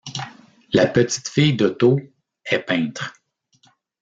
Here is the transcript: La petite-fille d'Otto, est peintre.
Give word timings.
La 0.73 0.87
petite-fille 0.87 1.55
d'Otto, 1.55 1.99
est 2.45 2.57
peintre. 2.57 3.13